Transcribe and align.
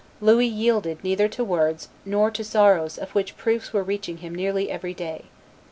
Louis 0.19 0.47
yielded 0.47 1.03
neither 1.03 1.27
to 1.27 1.43
words, 1.43 1.89
nor 2.05 2.31
to 2.31 2.43
sorrows 2.43 2.97
of 2.97 3.11
which 3.11 3.37
proofs 3.37 3.71
were 3.71 3.83
reaching 3.83 4.17
him 4.17 4.33
nearly 4.33 4.71
every 4.71 4.95
day. 4.95 5.25